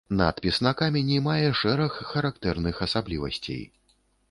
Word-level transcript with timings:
Надпіс 0.19 0.57
на 0.67 0.71
камені 0.79 1.17
мае 1.27 1.51
шэраг 1.61 1.99
характэрных 2.13 2.83
асаблівасцей. 2.89 3.65